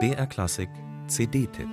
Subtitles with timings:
[0.00, 0.68] BR Klassik
[1.06, 1.68] CD-Tipp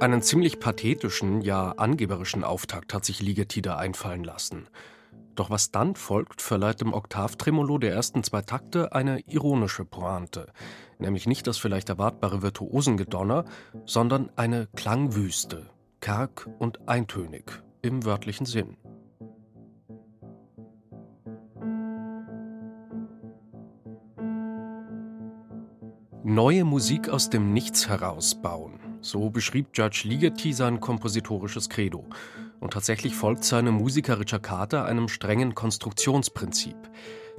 [0.00, 4.68] Einen ziemlich pathetischen, ja angeberischen Auftakt hat sich Ligeti da einfallen lassen.
[5.34, 10.52] Doch was dann folgt, verleiht dem Oktavtremolo der ersten zwei Takte eine ironische Pointe,
[10.98, 13.44] nämlich nicht das vielleicht erwartbare Virtuosengedonner,
[13.84, 15.66] sondern eine Klangwüste,
[16.00, 18.76] karg und eintönig im wörtlichen Sinn.
[26.22, 28.80] Neue Musik aus dem Nichts herausbauen.
[29.02, 32.06] So beschrieb Judge Ligeti sein kompositorisches Credo.
[32.60, 36.76] Und tatsächlich folgt seine Musiker Richard Carter einem strengen Konstruktionsprinzip.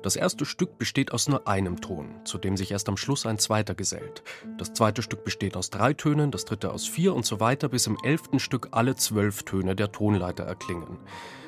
[0.05, 3.39] Das erste Stück besteht aus nur einem Ton, zu dem sich erst am Schluss ein
[3.39, 4.23] zweiter gesellt.
[4.59, 7.87] Das zweite Stück besteht aus drei Tönen, das dritte aus vier und so weiter, bis
[7.87, 10.99] im elften Stück alle zwölf Töne der Tonleiter erklingen.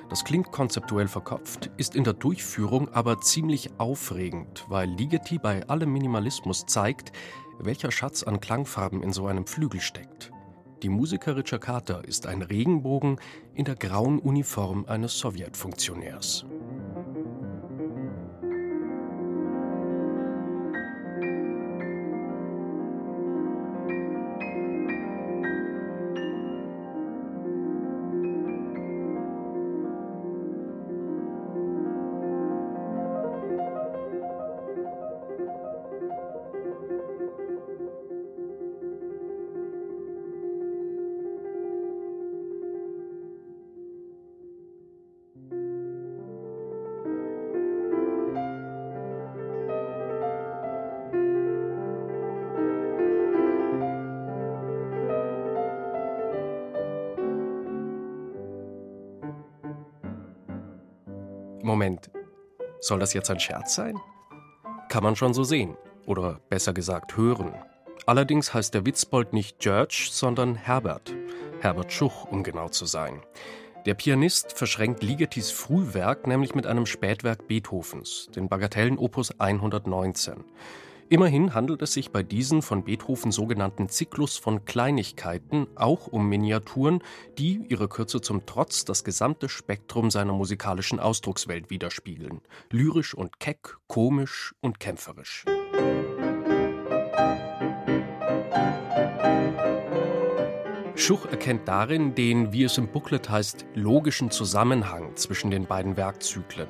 [0.09, 5.91] Das klingt konzeptuell verkopft, ist in der Durchführung aber ziemlich aufregend, weil Ligeti bei allem
[5.91, 7.11] Minimalismus zeigt,
[7.59, 10.31] welcher Schatz an Klangfarben in so einem Flügel steckt.
[10.83, 13.20] Die Musiker Richard Carter ist ein Regenbogen
[13.56, 16.45] in der grauen Uniform eines Sowjetfunktionärs.
[61.67, 62.09] Moment,
[62.79, 63.99] soll das jetzt ein Scherz sein?
[64.87, 65.75] Kann man schon so sehen.
[66.05, 67.53] Oder besser gesagt hören.
[68.05, 71.14] Allerdings heißt der Witzbold nicht George, sondern Herbert.
[71.59, 73.21] Herbert Schuch, um genau zu sein.
[73.86, 80.45] Der Pianist verschränkt Ligetis Frühwerk nämlich mit einem Spätwerk Beethovens, den Bagatellen Opus 119.
[81.09, 87.01] Immerhin handelt es sich bei diesen von Beethoven sogenannten Zyklus von Kleinigkeiten auch um Miniaturen,
[87.37, 92.41] die ihre Kürze zum Trotz das gesamte Spektrum seiner musikalischen Ausdruckswelt widerspiegeln.
[92.71, 95.45] Lyrisch und keck, komisch und kämpferisch.
[100.95, 106.67] Schuch erkennt darin den, wie es im Booklet heißt, logischen Zusammenhang zwischen den beiden Werkzyklen.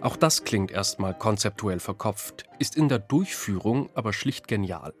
[0.00, 4.94] Auch das klingt erstmal konzeptuell verkopft, ist in der Durchführung aber schlicht genial.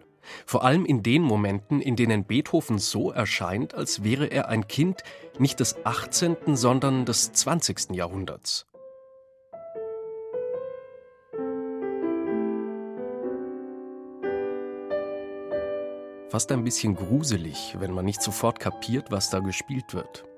[0.44, 5.02] Vor allem in den Momenten, in denen Beethoven so erscheint, als wäre er ein Kind
[5.38, 7.92] nicht des 18., sondern des 20.
[7.92, 8.66] Jahrhunderts.
[16.28, 20.29] Fast ein bisschen gruselig, wenn man nicht sofort kapiert, was da gespielt wird.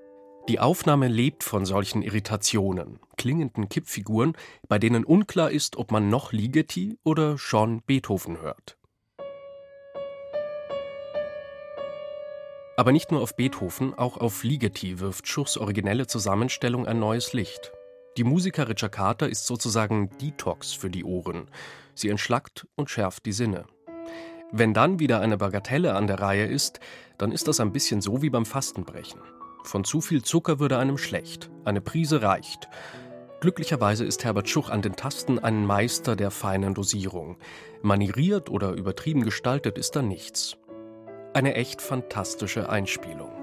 [0.49, 4.37] Die Aufnahme lebt von solchen Irritationen, klingenden Kippfiguren,
[4.69, 8.77] bei denen unklar ist, ob man noch Ligeti oder schon Beethoven hört.
[12.77, 17.71] Aber nicht nur auf Beethoven, auch auf Ligeti wirft Schuchs originelle Zusammenstellung ein neues Licht.
[18.17, 21.49] Die Musiker Richard Carter ist sozusagen Detox für die Ohren.
[21.95, 23.67] Sie entschlackt und schärft die Sinne.
[24.51, 26.81] Wenn dann wieder eine Bagatelle an der Reihe ist,
[27.17, 29.21] dann ist das ein bisschen so wie beim Fastenbrechen.
[29.65, 31.51] Von zu viel Zucker würde einem schlecht.
[31.65, 32.69] Eine Prise reicht.
[33.41, 37.39] Glücklicherweise ist Herbert Schuch an den Tasten ein Meister der feinen Dosierung.
[37.83, 40.57] Manieriert oder übertrieben gestaltet ist da nichts.
[41.35, 43.42] Eine echt fantastische Einspielung.